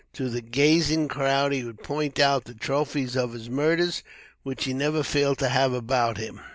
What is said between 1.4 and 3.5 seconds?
he would point out the trophies of